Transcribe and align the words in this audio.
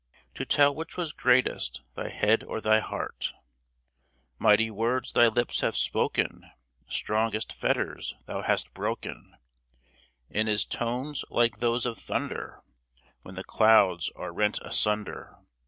To 0.33 0.45
tell 0.45 0.73
which 0.73 0.97
was 0.97 1.13
greatest, 1.13 1.83
thy 1.93 2.09
head 2.09 2.43
or 2.47 2.59
thy 2.59 2.79
heart! 2.79 3.33
Mighty 4.39 4.71
words 4.71 5.11
thy 5.11 5.27
lips 5.27 5.61
have 5.61 5.75
spoken— 5.77 6.43
Strongest 6.87 7.53
fetters 7.53 8.15
thou 8.25 8.41
hast 8.41 8.73
broken— 8.73 9.35
And 10.31 10.49
in 10.49 10.57
tones 10.57 11.23
like 11.29 11.57
those 11.57 11.85
of 11.85 11.99
thunder, 11.99 12.63
When 13.21 13.35
the 13.35 13.43
clouds 13.43 14.09
are 14.15 14.33
rent 14.33 14.57
asunder. 14.63 15.37